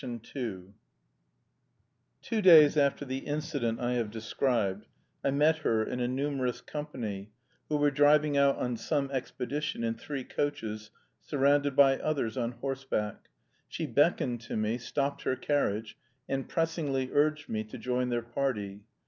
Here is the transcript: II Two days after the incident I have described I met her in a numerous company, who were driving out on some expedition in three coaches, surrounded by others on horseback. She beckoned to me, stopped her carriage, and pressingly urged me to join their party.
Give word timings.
II 0.03 0.73
Two 2.23 2.41
days 2.41 2.75
after 2.75 3.05
the 3.05 3.19
incident 3.19 3.79
I 3.79 3.93
have 3.93 4.09
described 4.09 4.87
I 5.23 5.29
met 5.29 5.59
her 5.59 5.83
in 5.83 5.99
a 5.99 6.07
numerous 6.07 6.59
company, 6.59 7.29
who 7.69 7.77
were 7.77 7.91
driving 7.91 8.35
out 8.35 8.55
on 8.55 8.77
some 8.77 9.11
expedition 9.11 9.83
in 9.83 9.93
three 9.93 10.23
coaches, 10.23 10.89
surrounded 11.19 11.75
by 11.75 11.99
others 11.99 12.35
on 12.35 12.53
horseback. 12.53 13.29
She 13.67 13.85
beckoned 13.85 14.41
to 14.41 14.57
me, 14.57 14.79
stopped 14.79 15.21
her 15.21 15.35
carriage, 15.35 15.95
and 16.27 16.49
pressingly 16.49 17.11
urged 17.13 17.47
me 17.47 17.63
to 17.65 17.77
join 17.77 18.09
their 18.09 18.23
party. 18.23 18.79